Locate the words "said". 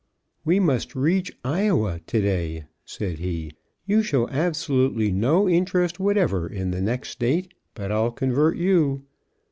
2.85-3.19